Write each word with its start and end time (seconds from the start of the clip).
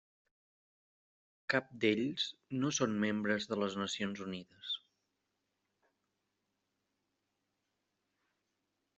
Cap 1.53 1.65
d'ells 1.83 2.23
no 2.63 2.71
són 2.77 2.95
membres 3.03 3.45
de 3.51 3.59
les 3.63 3.77
Nacions 3.81 4.23
Unides. 4.27 4.71